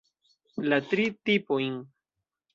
[0.71, 1.79] La tri tipojn.